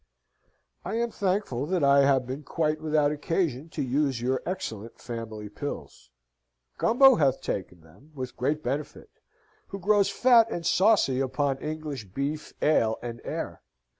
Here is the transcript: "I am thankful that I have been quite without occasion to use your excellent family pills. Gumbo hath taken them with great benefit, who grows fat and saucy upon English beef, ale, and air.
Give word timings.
"I 0.83 0.95
am 0.95 1.11
thankful 1.11 1.67
that 1.67 1.83
I 1.83 2.03
have 2.05 2.25
been 2.25 2.41
quite 2.41 2.81
without 2.81 3.11
occasion 3.11 3.69
to 3.69 3.83
use 3.83 4.19
your 4.19 4.41
excellent 4.47 4.97
family 4.99 5.47
pills. 5.47 6.09
Gumbo 6.79 7.17
hath 7.17 7.39
taken 7.39 7.81
them 7.81 8.09
with 8.15 8.35
great 8.35 8.63
benefit, 8.63 9.11
who 9.67 9.77
grows 9.77 10.09
fat 10.09 10.49
and 10.49 10.65
saucy 10.65 11.19
upon 11.19 11.59
English 11.59 12.05
beef, 12.05 12.51
ale, 12.63 12.97
and 13.03 13.21
air. 13.23 13.61